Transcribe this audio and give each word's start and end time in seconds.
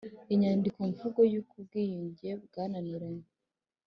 inyandikomvugo 0.33 1.19
y 1.31 1.35
uko 1.39 1.51
ubwiyunge 1.61 2.29
bwananiranye 2.45 3.27